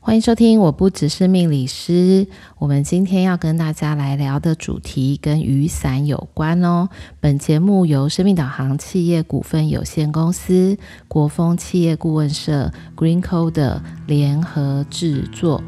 [0.00, 2.28] 欢迎收听，我不只是命理师。
[2.58, 6.88] 我们今天要跟大家来聊的主题跟雨伞有关哦。
[7.20, 15.62] 本节目由生命导航企业股份有限公司、国风企业顾问社、Green Code 联合制作。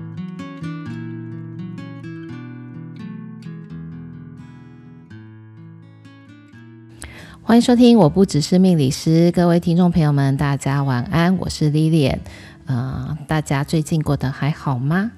[7.42, 9.32] 欢迎收听，我不只是命理师。
[9.32, 12.20] 各位听众朋友们，大家晚安，我是 Lilian。
[12.70, 15.10] 呃，大家最近过得还好吗？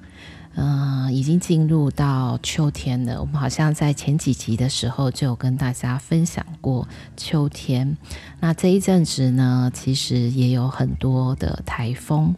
[0.55, 3.20] 嗯、呃，已经进入到秋天了。
[3.20, 7.98] 我们好像在前几集的时候就有跟大家分享过秋天。
[8.41, 12.34] 那这一阵子呢，其实也有很多的台风，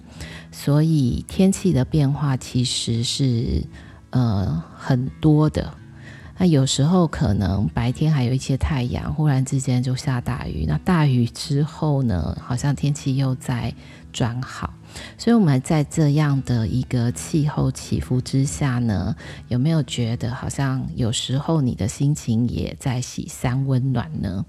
[0.51, 3.63] 所以天气的变化其实是
[4.11, 5.73] 呃很多的。
[6.37, 10.65] 那有时候可能白天还有一些太阳，忽然之间就下大雨。
[10.67, 13.73] 那大雨之后呢，好像天气又在
[14.13, 14.75] 转好。
[15.19, 19.15] 所以，我们在这样的一个气候起伏之下呢，
[19.49, 24.45] 有没有觉得好像有时候你的心情也在喜三温暖呢？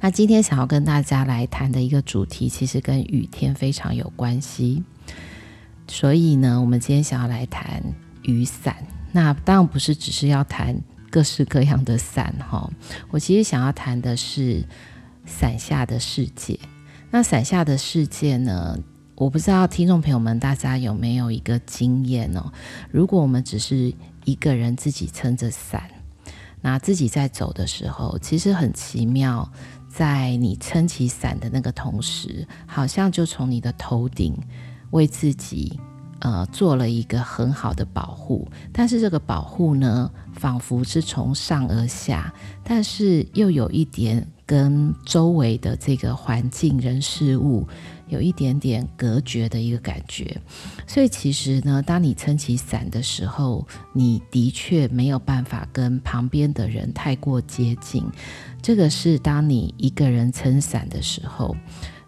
[0.00, 4.82] 那今天想要跟大家来谈的一个主题，其实跟雨天非常有关系。
[5.86, 7.82] 所以呢，我们今天想要来谈
[8.22, 8.76] 雨伞。
[9.12, 10.78] 那当然不是只是要谈
[11.10, 12.70] 各式各样的伞哈，
[13.10, 14.64] 我其实想要谈的是
[15.24, 16.58] 伞下的世界。
[17.10, 18.78] 那伞下的世界呢？
[19.18, 22.52] 我不知道听众朋友们大家有没有一个经验哦？
[22.88, 23.92] 如果我们只是
[24.24, 25.90] 一个人自己撑着伞，
[26.60, 29.50] 那自己在走的时候，其实很奇妙，
[29.88, 34.36] 在你撑起伞的那个同时，好像就从你的头顶
[34.92, 35.80] 为自己
[36.20, 38.46] 呃做了一个很好的保护。
[38.72, 47.66] 但是这个保护呢，仿佛是从上而下，但是又有一点跟周围的这个环境、人、事物。
[48.08, 50.40] 有一点点隔绝的一个感觉，
[50.86, 58.04] 所以其实呢，当你撑起伞的时候，你的确没有办法跟旁边的人太过接近。
[58.60, 61.56] 这个是当你一个人撑伞的时候。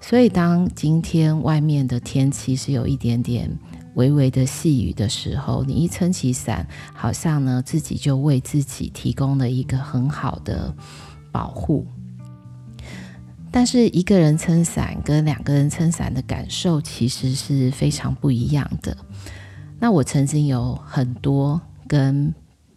[0.02, 3.50] 所以当今天外面的天气是有一点点
[3.96, 10.74] 微微的细雨的时候，你一撑起伞，好像呢自己就为自己提供了一个很好的
[11.30, 11.86] 保护。
[13.52, 18.96] 但是一个人撑伞跟两个人撑伞的感受其实是非常不一样的。
[19.78, 22.32] 那我曾经有很多跟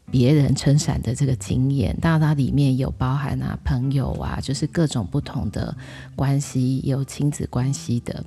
[0.10, 5.76] 别人撑伞的这个经验，当然它里面有包含啊朋友啊，就是各种不同的
[6.16, 8.24] 关系，有亲子关系的。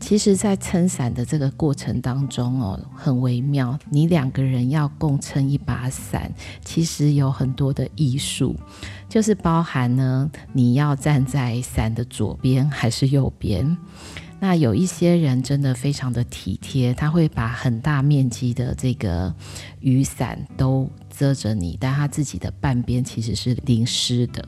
[0.00, 3.78] 其实，在撑伞的这个过程当中哦，很微妙。
[3.88, 6.30] 你两个人要共撑一把伞，
[6.62, 8.54] 其实有很多的艺术，
[9.08, 13.76] 就是包含呢，你要站在伞的左边还是右边。
[14.40, 19.34] 那有一些人真的非常的体贴，他会把很大面积的这个
[19.80, 24.46] 雨伞都遮着你，但他自己的半边其实是淋湿的。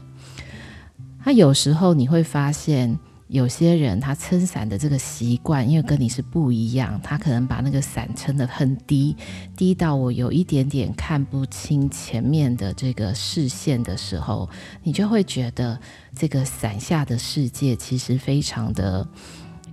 [1.24, 2.98] 他有时候你会发现。
[3.28, 9.16] 有些人他撑伞的这个习惯，因为跟你是不一样，他可能把那个伞撑得很低，
[9.56, 14.48] 低到我有一点点看不清前面的这个视线的时候，
[14.84, 15.78] 你就会觉得
[16.14, 19.06] 这个伞下的世界其实非常的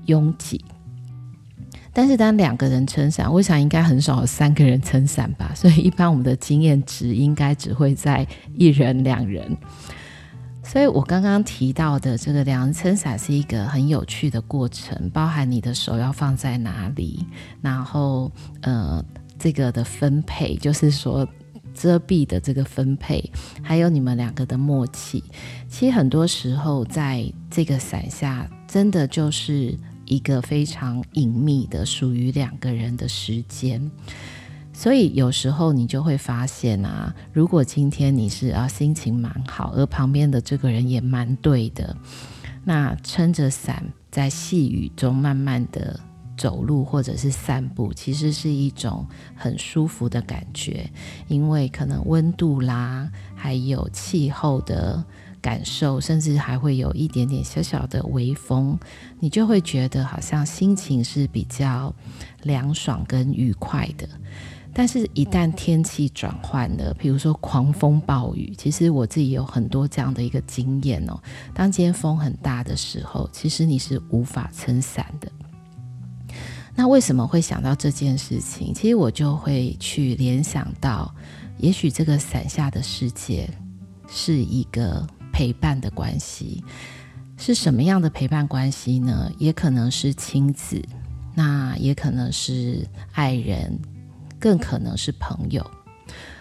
[0.08, 0.66] 拥挤。
[1.96, 9.56] 但是当两个人撑伞，我想应该很少有三个人撑伞吧，所以一般我们的经验值应该只会在一人两人。
[10.64, 17.26] 所以我刚刚提到的这个两人撑伞是一个很有趣的过程，包含你的手要放在哪里，
[17.62, 18.32] 然后
[18.62, 19.04] 呃
[19.38, 21.28] 这个的分配，就是说
[21.74, 23.32] 遮蔽的这个分配，
[23.62, 25.24] 还有你们两个的默契。
[25.68, 33.92] 其实很多时候在这个伞下，真的就是一个非常隐秘的属于两个人的时间。
[34.74, 41.96] 所以有时候你就会发现啊，如果今天你是啊心情蛮好，而旁边的这个人也蛮对的，
[42.66, 46.00] 那撑着伞在细雨中慢慢的
[46.36, 50.90] 走路或者是散步，其实是一种很舒服的感觉，
[51.28, 55.04] 因为可能温度啦，还有气候的
[55.40, 58.78] 感受，甚至还会有一点点小小的微风，
[59.20, 61.94] 你就会觉得好像心情是比较
[62.42, 64.10] 凉爽跟愉快的。
[64.74, 71.20] 但是，一旦天气转换了，比如说狂风暴雨，其实我自己有很多这样的一个经验哦。
[71.54, 75.32] 当今天风很大的时候，其实你是无法撑伞的。
[76.76, 78.74] 那为什么会想到这件事情？
[78.74, 81.14] 其实我就会去联想到，
[81.60, 83.48] 也许这个伞下的世界
[84.08, 86.64] 是一个陪伴的关系，
[87.38, 89.32] 是什么样的陪伴关系呢？
[89.38, 90.82] 也可能是亲子。
[91.36, 93.80] 那也可能是爱人，
[94.44, 95.66] 更可能是朋友，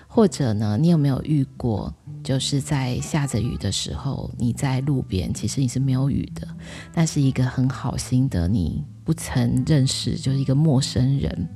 [0.08, 1.94] 或者呢，你有没有遇过，
[2.24, 6.48] 就是在下着雨的时候，你在路边，其实你是没有雨的，
[6.92, 11.48] 但是一个很好心的，你不曾认识，就是一个陌生人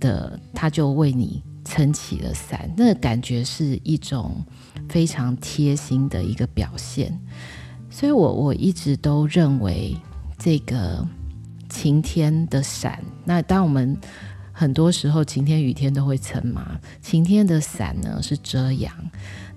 [0.00, 4.42] 的，他就为你撑起了伞，那感觉是一种
[4.88, 7.20] 非常贴心的一个表现。
[7.90, 9.94] 所以我我一直都认为，
[10.38, 11.06] 这个
[11.68, 13.94] 晴天的伞，那当我们
[14.60, 16.78] 很多时候晴天雨天都会撑嘛。
[17.00, 18.94] 晴天的伞呢是遮阳，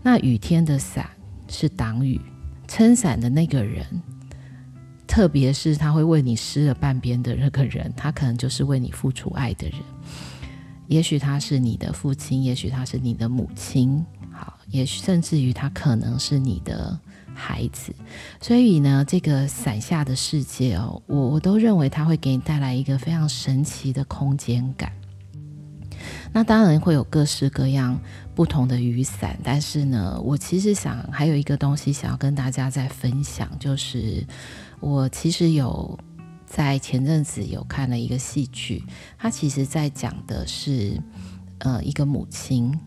[0.02, 1.10] 那雨天的伞
[1.50, 2.22] 是挡雨。
[2.70, 3.86] 撑伞的那个人，
[5.06, 9.78] 特别是他会为你湿了半边的那个人，他可能就是为你付出爱的人。
[10.88, 14.02] 也许他是你的父亲，也许他是你的母亲，
[14.32, 16.98] 好，也许甚至于他可能是你的。
[17.34, 17.94] 孩子，
[18.42, 24.92] 所以呢，这个伞下的世界哦，我我都认为它会给你带来一个非常神奇的空间感。
[26.34, 28.00] 那当然会有各式各样
[28.34, 34.26] 不同的雨伞，但是呢，我其实想还有一个东西想要跟大家再分享，就是
[34.80, 35.98] 我其实有
[36.46, 38.84] 在前阵子有看了一个戏剧，
[39.18, 41.00] 它其实在讲的是
[41.60, 42.78] 呃一个母亲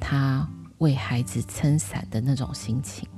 [0.00, 0.46] 她
[0.78, 3.08] 为孩子撑伞的那种心情。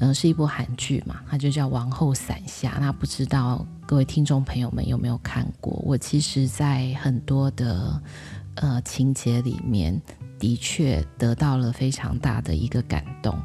[0.00, 2.74] 嗯，是一部韩剧嘛，它就叫《王后伞下》。
[2.80, 5.72] 那不知道各位听众朋友们有没有看过？
[5.84, 8.00] 我其实，在很多的
[8.54, 10.00] 呃情节里面，
[10.38, 13.36] 的确得到了非常大的一个感动。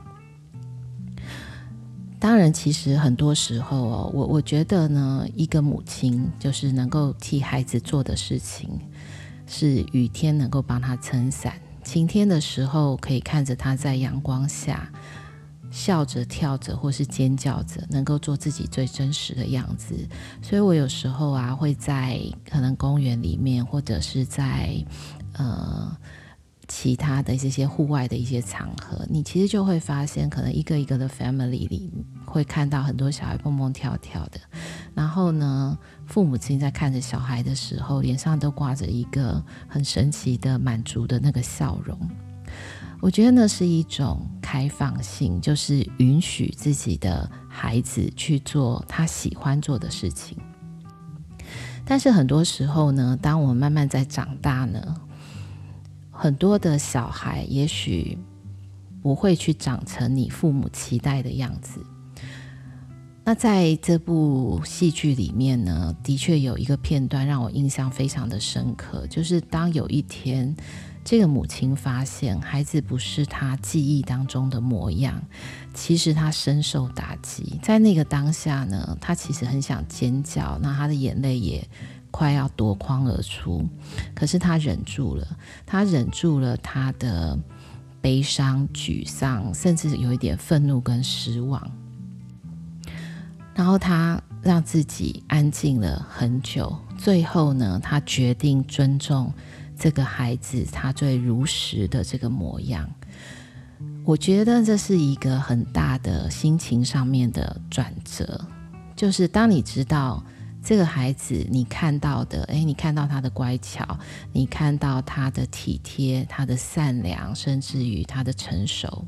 [2.20, 8.70] 当然，其实很多时候哦，我我觉得呢，一个母亲就是能够替孩子做的事情，
[9.48, 14.88] 是雨天能够帮他撑伞，晴天的时候可以看着他在阳光下。
[15.74, 19.96] 笑着、跳着，或是尖叫着，能够做自己最真实的样子。
[20.40, 24.76] 所以我有时候啊，会在可能公园里面，或者是在
[25.34, 25.98] 呃
[26.68, 31.92] 其他的这些户外的一些场合，你其实就会发现，可能一个一个的 family 里
[32.24, 34.40] 会看到很多小孩蹦蹦跳跳的。
[34.94, 35.76] 然后呢，
[36.06, 41.98] 父母亲在看着小孩的时候，脸上都挂着一个很神奇的满足的那个笑容。
[43.04, 50.38] 我觉得那是一种开放性，就是允许自己的孩子去做他喜欢做的事情。
[51.84, 54.96] 但是很多时候呢，当我慢慢在长大呢，
[56.12, 58.18] 很多的小孩也许
[59.02, 61.86] 不会去长成你父母期待的样子。
[63.26, 70.56] 那在这部戏剧里面呢，的确有一个片段让我印象非常的深刻，就是当有一天。
[71.06, 75.22] 这个母亲发现孩子不是她记忆当中的模样，
[75.74, 77.60] 其实她深受打击。
[77.62, 81.68] 在那个当下呢，她其实很想尖叫，那她的眼泪也
[82.10, 83.68] 快要夺眶而出，
[84.16, 85.28] 可是他忍住了，
[85.66, 87.38] 他忍住了他的
[88.00, 91.70] 悲伤、沮丧，甚至有一点愤怒跟失望。
[93.56, 99.34] 然后他让自己安静了很久，最后呢，他决定尊重。
[99.76, 102.88] 这个孩子他最如实的这个模样，
[104.06, 108.40] 我觉得这是一个很大的心情上面的转折。
[108.96, 110.24] 就是当你知道
[110.64, 113.98] 这个孩子，你看到的，诶，你看到他的乖巧，
[114.32, 119.06] 你看到他的体贴，他的善良，甚至于他的成熟。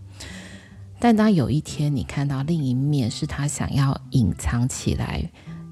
[1.05, 5.23] 但当有一天你看到另一面，是他想要隐藏起来。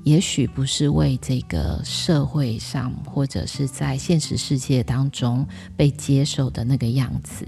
[0.03, 5.43] 也许不是为这个社会上或者是在现实世界当中
[5.75, 7.47] 被接受的那个样子，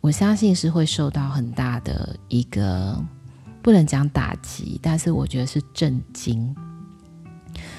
[0.00, 3.00] 我相信是会受到很大的一个
[3.62, 6.52] 不能讲打击，但是我觉得是震惊。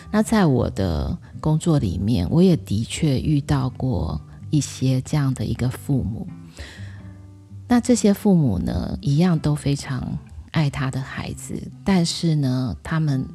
[0.10, 6.26] 那在我的工作里面，我也的确遇到过一些这样的一个父母。
[7.70, 10.18] 那这些父母呢，一样都非常
[10.52, 13.26] 爱他的孩子，但是呢，他们。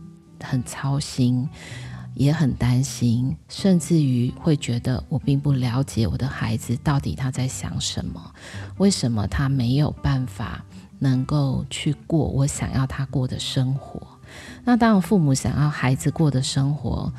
[0.42, 1.48] 很操心，
[2.14, 8.20] 也很担心，甚至于会觉得我并不了解我的孩子到底他在想什么，
[8.76, 10.62] 为什么他没有办法
[10.98, 14.06] 能够去过我想要他过的生活？
[14.64, 17.10] 那当然，父母想要孩子过的生活，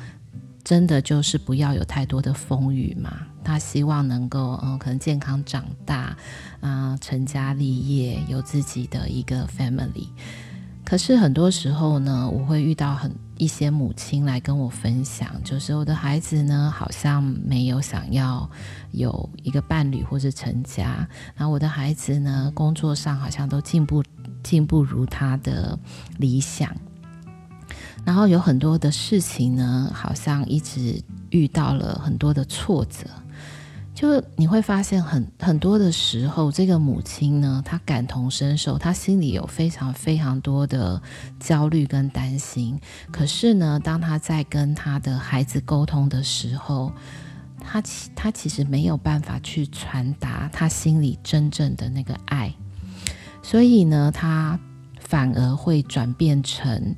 [0.66, 3.18] 真的就是不要有太多的风雨嘛。
[3.44, 6.16] 他希望能够嗯，可能健康长大，
[6.60, 10.08] 啊、成家立业，有自己的一个 family。
[10.84, 18.50] 可是很多时候呢，我会遇到很一些母亲来跟我分享，就是我的孩子呢，好像没有想要
[18.90, 24.02] 有一个伴侣或者成家，然后我的孩子呢，工作上好像都进步
[24.42, 25.78] 进步如他的
[26.18, 26.74] 理想。
[28.06, 33.00] 然后有很多的事情呢，好像一直遇到了很多的挫折。
[33.92, 41.02] 就你会发现很很多的时候，这个母亲呢，她感同身受，她心里有非常非常多的
[41.40, 42.78] 焦虑跟担心。
[43.10, 46.92] 可是呢，当她在跟她的孩子沟通的时候，
[47.58, 52.54] 她其她其实没有办法去传达她心里真正的那个爱，
[53.42, 54.60] 所以呢，她
[55.00, 56.94] 反而会转变成。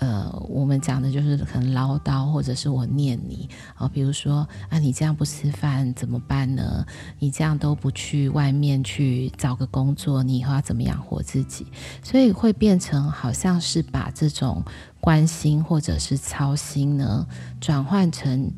[0.00, 6.86] 呃，我们讲的就是很唠叨，或者是我念你啊，比如说啊，你这样不吃饭怎么办呢？
[7.18, 11.66] 你这样都不去外面去找个工作，你以后要怎么养活自己？
[12.02, 14.64] 所以会变成好像是把这种
[15.00, 17.26] 关心或者是操心呢，
[17.60, 18.50] 转换成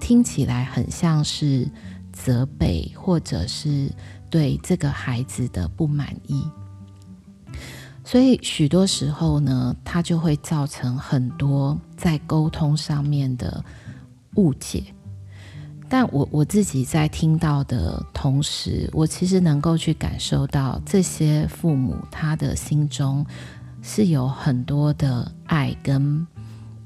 [0.00, 1.70] 听起来很像是
[2.12, 3.88] 责备，或者是
[4.28, 6.42] 对这个孩子的不满意。
[8.10, 13.62] 所以许多时候呢，它就会造成很多在沟通上面的
[14.36, 14.82] 误解。
[15.90, 23.22] 但我我自己在听到的同时，我其实能够去感受到这些父母他的心中
[23.82, 26.26] 是有很多的爱跟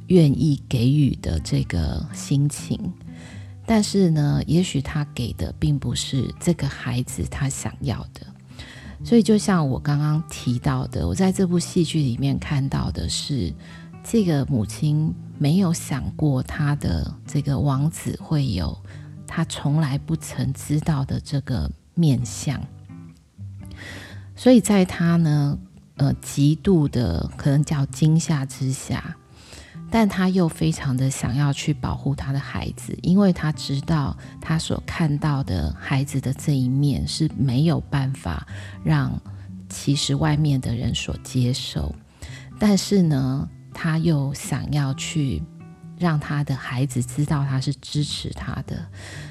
[0.09, 2.77] 愿意给予的这个心情。
[3.65, 8.27] 但是呢，也许他给的并不是这个孩子他想要的。
[9.05, 13.53] 所以，就像我刚刚提到的，我在这部戏剧里面看到的是，
[14.05, 18.77] 这个母亲没有想过她的这个王子会有
[19.27, 22.61] 他从来不曾知道的这个面相。
[24.37, 25.59] 所以，在他呢，
[25.97, 29.17] 呃，极度的可能叫惊吓之下。
[29.95, 38.47] 但他又非常的想要去保护他的孩子，因为他知道他所看到的孩子的这一面是没有办法
[38.83, 39.21] 让
[39.69, 41.95] 其实外面的人所接受。
[42.59, 45.43] 但是呢，他又想要去
[45.99, 48.83] 让他的孩子知道他是支持他的，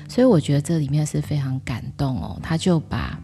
[0.07, 2.39] 所以我觉得这里面是非常感动哦。
[2.43, 3.19] 他就把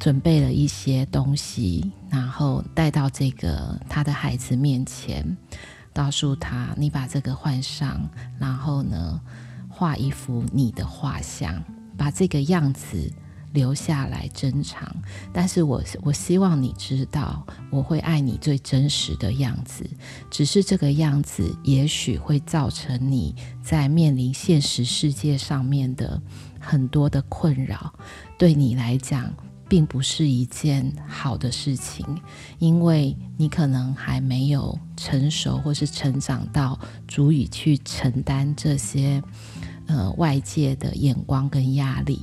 [0.00, 5.36] 准备了一些东西，然后带到这个他的孩子面前。
[5.98, 9.20] 告诉他，你把这个换上，然后呢，
[9.68, 11.60] 画一幅你的画像，
[11.96, 13.12] 把这个样子
[13.52, 14.88] 留下来珍藏。
[15.32, 19.84] 但是我我希望你知道，我会爱你最真实的样子。
[20.30, 26.22] 只是这个样子，也许会造成你在面临现实世界上面的
[26.60, 27.92] 很多的困扰，
[28.38, 29.28] 对你来讲。
[29.68, 32.06] 并不是一件好的事情，
[32.58, 39.22] 因为你可能还没有成熟，或是成长到足以去承担这些
[39.86, 42.20] 呃外界的眼光跟压力。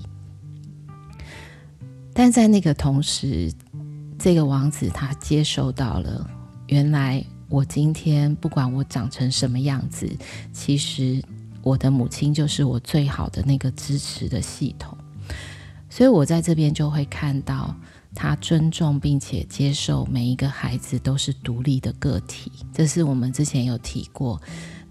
[2.13, 3.53] 但在那个同时，
[4.17, 6.29] 这个王子他接受到了，
[6.67, 10.09] 原来我今天不管我长成什么样子，
[10.51, 11.21] 其实
[11.61, 14.94] 我的母亲就是我最好的那个支持的系统。
[15.95, 17.73] 所以我在这边就会看到
[18.13, 24.41] 他尊重并且接受每一个孩子都是独立的个体，这是我们之前有提过，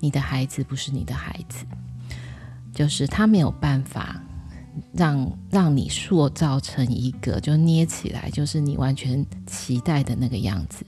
[0.00, 1.66] 你的孩子不是你的孩子，
[2.72, 4.18] 就是他没有办法
[4.94, 10.86] 让让你塑造成一个就捏起来就是你完全期待的那个样子。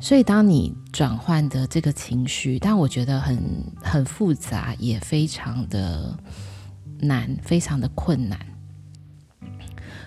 [0.00, 3.42] 所以当你转换的这个情绪，但我觉得很
[3.82, 6.14] 很复杂，也非常的
[7.00, 8.38] 难，非常的困难。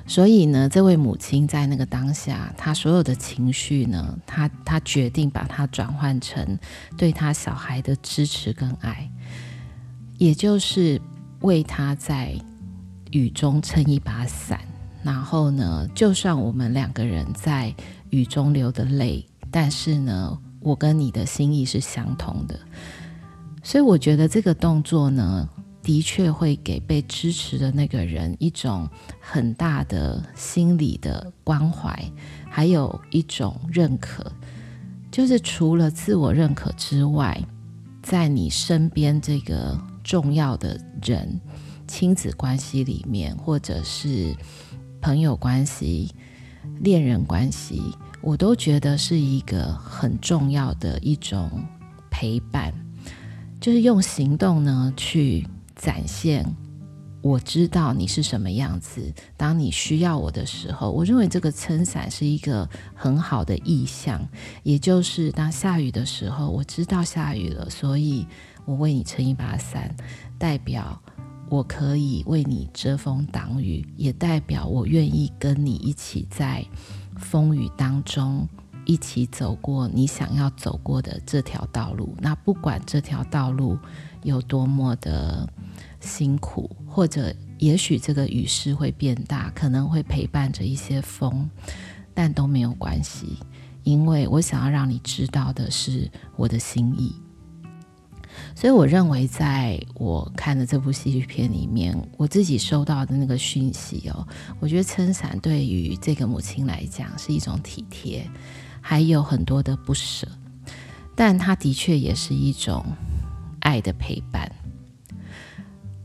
[0.08, 6.58] 所以呢，这位母亲在那个当下，她所有的情绪呢，她她决定把它转换成
[6.96, 9.10] 对她小孩的支持跟爱，
[10.20, 11.02] 也就是
[11.40, 12.40] 为他在
[13.12, 14.60] 雨中撑一把伞。
[15.02, 17.74] 然后呢，就算我们两个人在
[18.12, 22.60] 雨中流的泪，但是呢，我跟你的心意是相同的。
[23.64, 25.50] 所以我觉得这个动作呢。
[25.86, 28.90] 的确会给被支持的那个人一种
[29.22, 32.12] 很大的心理的关怀，
[32.50, 34.26] 还有一种认可。
[35.12, 37.40] 就是除了自我认可之外，
[38.02, 41.40] 在你身边这个重要的人、
[41.88, 44.36] 亲子关系里面，或者是
[45.00, 46.16] 朋友关系、
[46.80, 47.80] 恋人关系，
[48.24, 51.64] 我都觉得是一个很重要的一种
[52.10, 52.74] 陪伴，
[53.62, 55.48] 就是用行动呢去。
[55.76, 56.46] 展现
[57.22, 59.12] 我知道你是什么样子。
[59.36, 64.24] 当你需要我的时候，我认为这个撑伞是一个很好的意象。
[64.62, 68.28] 也就是当下雨的时候，我知道下雨了，所以
[68.64, 69.96] 我为你撑一把伞，
[70.38, 71.02] 代表
[71.50, 76.64] 我可以为你遮风挡雨，也代表我愿意跟你一起在
[77.18, 78.48] 风雨当中
[78.86, 82.16] 一起走过你想要走过的这条道路。
[82.20, 83.78] 那不管这条道路
[84.24, 85.48] 有多么的
[86.00, 91.50] 辛苦，或者也许这个雨势会变大，可能会陪伴着一些风，
[92.14, 93.38] 但都没有关系，
[93.84, 97.16] 因为我想要让你知道的是我的心意。
[98.54, 104.28] 所以我认为，在我看的这部戏剧片里面，我自己收到的那个讯息哦，
[104.60, 108.30] 我觉得撑伞对于这个母亲来讲是一种体贴，
[108.88, 110.28] 还有很多的不舍，
[111.16, 112.86] 但它的确也是一种
[113.62, 114.52] 爱的陪伴。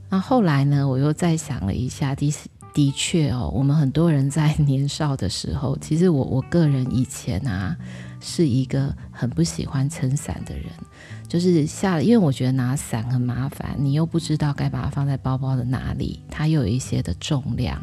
[0.09, 2.33] 那后来呢，我又再想了一下，的
[2.73, 7.77] 的确哦，我们很多人在年少的时候， 其实我我个人以前啊，
[8.19, 10.65] 是一个很不喜欢撑伞的人。
[11.29, 17.79] 就是下了，因为我觉得拿伞很麻烦，你又不知道该把它放在包包的哪里，它又有一些的重量。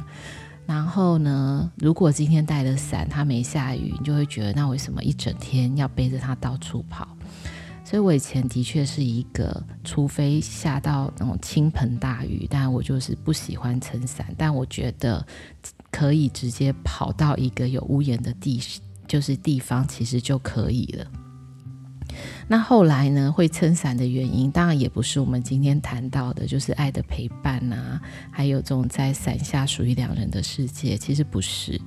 [0.68, 7.08] 然后呢，如果今天带了伞，它没下雨，你就会觉得那为什么一整天要背着它到处跑？
[7.86, 14.28] 所以我以前的确是一个，除非下到那种倾盆大雨，但我就是不喜欢撑伞。
[14.38, 15.26] 但我觉得
[15.90, 18.62] 可以直接跑到一个有屋檐的地，
[19.08, 21.08] 就是地方，其实就可以了。
[22.48, 28.00] 那后来呢，会撑伞的原因，当然也不是我们今天谈到的，就是爱的陪伴啊，
[28.32, 30.96] 还有这种在伞下属于两人的世界。
[30.96, 31.80] 其实不是，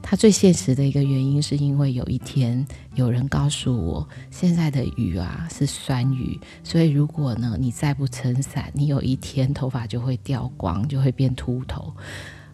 [0.00, 11.92] 它最现实的一个原因，是因为有一天有人告诉我，现在的雨啊是酸雨，所以如果呢你再不撑伞，你有一天头发就会掉光，就会变秃头。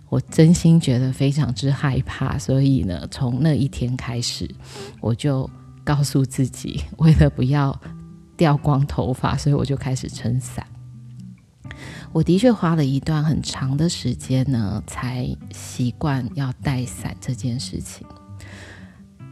[0.08, 4.48] 我真心觉得非常之害怕，所以呢，从那一天开始，
[5.00, 5.48] 我就。
[5.88, 7.80] 告诉自己， 为了不要
[8.36, 10.66] 掉光头发，所以我就开始撑伞。
[12.12, 18.06] 我的确花了一段很长的时间呢，才习惯要带伞这件事情。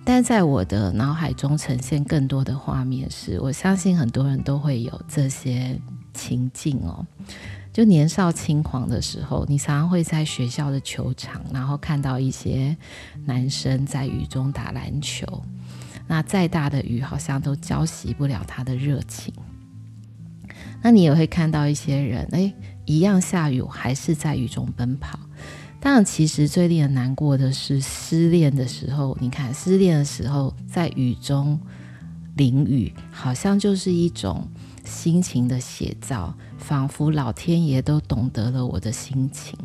[0.02, 5.78] 但在我的脑海中呈现更多的画面是，我相信很多人都会有这些
[6.14, 7.04] 情境哦。
[7.72, 12.74] 就年少轻狂的时候，你常常会在学校的球场，然后看到一些
[13.26, 15.26] 男生在雨中打篮球。
[16.07, 19.35] 那再大的雨，好像都浇熄不了他的热情。
[20.83, 25.19] 那你也会看到一些人，哎，一样下雨，还是在雨中奔跑。
[25.81, 29.16] 但，其实最令人难过的是失恋的时候。
[29.21, 31.61] 你看，失恋的时候在雨中
[32.37, 34.49] 淋雨，好像就是一种
[34.85, 39.59] 心情的写照，仿佛老天爷都懂得了我的心情。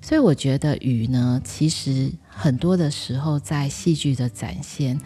[0.00, 5.00] 所以，我觉得雨呢，其实很多的时候在戏剧的展现。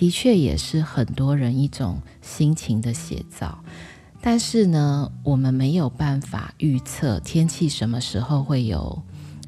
[0.00, 3.62] 的确也是很多人一种心情的写照，
[4.22, 9.02] 但是呢，我们没有办法预测天气什么时候会有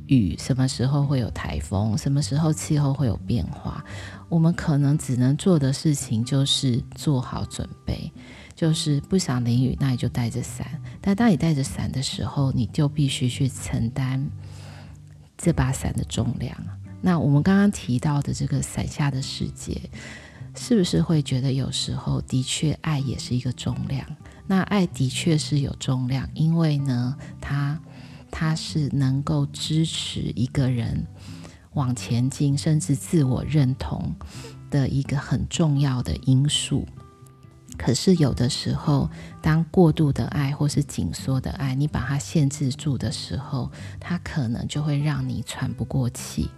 [0.09, 3.83] 雨，什么时候会有台风，什么时候气候会有变化。
[4.29, 8.13] 我们可能只能做的事情就是做好准备，
[8.55, 10.67] 就是不想淋雨，那你就带着伞。
[11.01, 14.31] 但当你带着伞的时候，你就必须去承担
[15.39, 16.55] 这把伞的重量。
[17.01, 19.81] 那我们刚刚提到的这个伞下的世界。
[20.55, 24.07] 是不是会觉得有时候的确爱也是一个重量？
[24.47, 27.81] 那爱的确是有重量，因为呢，它
[28.31, 31.07] 它是能够支持一个人
[31.75, 34.15] 往前进，甚至自我认同
[34.71, 36.87] 的一个很重要的因素。
[37.79, 39.09] 可是有的时候，
[39.41, 46.51] 当过度的爱或是紧缩的爱，你把它限制住的时候，它可能就会让你喘不过气。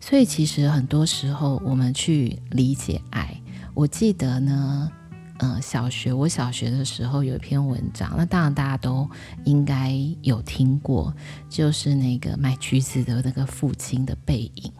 [0.00, 3.38] 所以，其实很多时候，我们去理解爱。
[3.74, 4.90] 我记得呢，
[5.38, 9.08] 呃，小学我小学的时候有一篇文章，那当然大家都
[9.44, 11.14] 应该有听过，
[11.48, 14.72] 就是那个卖橘子的那个父亲的背影。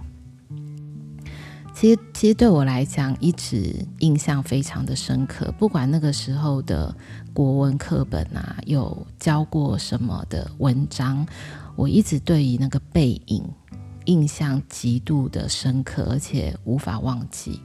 [1.73, 5.53] 其实，其实对我来讲，一直印象非常的深刻。
[5.59, 6.95] 不管那个时候的
[7.33, 11.27] 国文课本啊，有教过什么的文章，
[11.77, 13.45] 我一直对于那个背影。
[14.11, 17.61] 印象极度的深刻，而且无法忘记。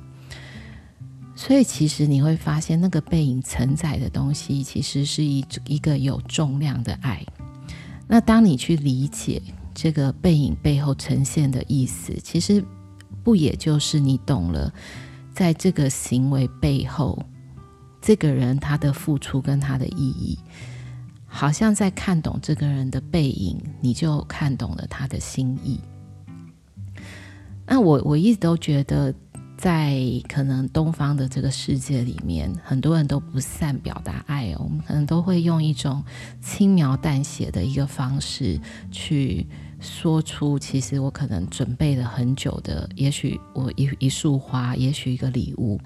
[1.36, 7.26] 所以，其实你会发现，那个背影承载的东西，其实是一一个有重量的爱。
[8.08, 9.42] 那当你去理解
[9.74, 12.64] 这个背影背后呈现的意思，其实
[13.24, 14.72] 不也就是你懂了，
[15.34, 17.20] 在这个行为背后，
[18.02, 20.38] 这个人他的付出跟他的意义，
[21.26, 25.82] 好像在看懂这个人的背影，你就看懂了他的心意。
[27.68, 29.14] 那我我一直都觉得，
[29.58, 36.04] 在可能东方的这个世界里面，很多人都不善表达爱哦，我们可能都会用一种
[36.42, 38.60] 轻描淡写的一个方式
[38.92, 39.48] 去
[39.80, 45.80] 说出，其实我可能准备了很久的，也许我一一束花，也许一个礼物。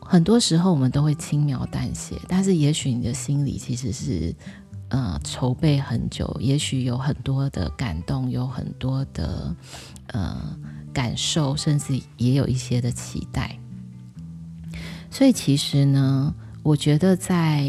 [0.00, 4.34] 很多时候我们都会轻描淡写，但是也许你的心里其实是
[4.92, 9.56] 呃筹备很久，也许有很多的感动，有很多的
[10.08, 10.56] 呃
[10.92, 13.58] 感受，甚至也有一些的期待。
[15.10, 17.66] 所以其实呢，我觉得在。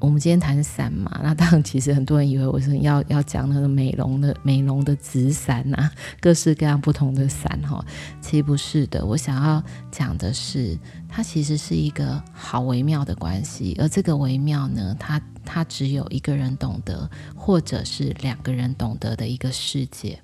[0.00, 7.84] 我们今天谈伞嘛， 那当然，其实很多人以为我是要要讲那个美容的美容的紫伞呐、啊， 各式各样不同的伞哈，
[8.20, 9.04] 其实不是的。
[9.04, 20.20] 我想要讲的是，它其实是一个好微妙的关系，而这个微妙呢，它它只有一个人懂得，或者是两个人懂得的一个世界。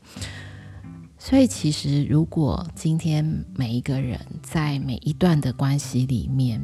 [1.19, 3.25] 所以，其实如果今天
[3.57, 6.61] 每一个人在每一段的关系里面，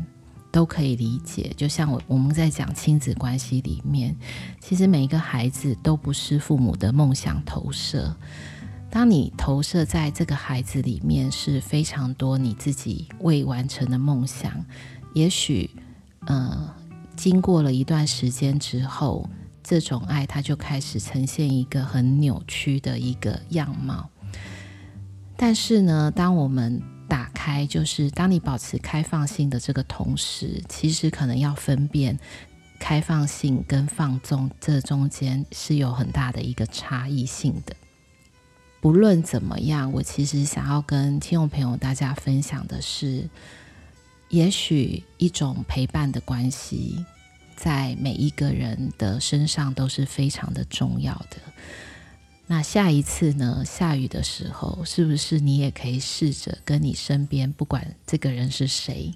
[0.51, 4.17] 都可以理解，就像我我们在讲亲子关系里面，
[4.61, 8.15] 其实每一个孩子都不是父母的梦想投射。
[8.91, 14.65] 当你投射在这个孩子里面，是非常多你自己未完成的梦想。
[15.15, 15.71] 也许，
[16.27, 16.75] 呃，
[17.17, 19.29] 经过了一段时间之后，
[19.63, 24.11] 这种爱它就开始呈现一个很扭曲的一个样貌。
[25.37, 32.17] 但是呢，当我们打开，就是当你保持开放性的这个同时，其实可能要分辨
[32.79, 37.75] 开放性跟放纵这中间是有很大的一个差异性的。
[38.81, 43.29] 不论怎么样，我其实想要跟听众朋友大家分享的是，
[44.29, 47.05] 也许一种陪伴的关系，
[47.57, 51.37] 在每一个人的身上都是非常的重要的。
[52.53, 53.63] 那下一次呢？
[53.65, 59.15] 下雨的时候，是不是你也可以试着跟你身边，不管这个人是谁，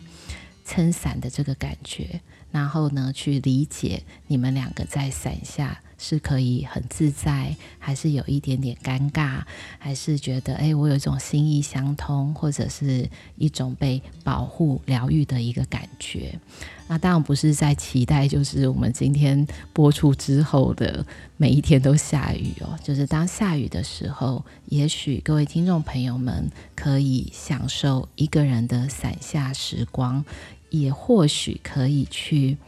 [0.65, 2.21] 撑伞的这个感觉，
[2.53, 5.83] 然后呢，去理解你们两个在伞下。
[5.99, 9.43] 是可以很自在，还是有一点点尴尬，
[9.79, 16.39] 还是觉得哎，我有一种心意相通，或者是一种被保护、疗愈的一个感觉。
[16.87, 21.07] 那当然不是在期待，就是我们今天播出之后的
[21.39, 22.79] 每一天都下雨哦。
[22.83, 30.23] 就是当下雨的时候，也许各位听众朋友们可以享受一个人的伞下时光，
[30.69, 32.59] 也或许可以去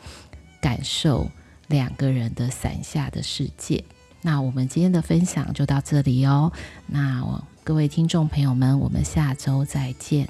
[0.63, 1.31] 感受。
[1.69, 3.85] 两个人的伞下的世界。
[4.23, 6.53] 那我们今天的分享就到这里哦。
[6.87, 10.29] 那各位听众朋友们，我们下周再见。